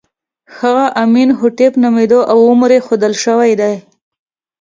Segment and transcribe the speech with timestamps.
[0.59, 3.73] هغه امین هوټېپ نومېده او عمر یې ښودل شوی دی.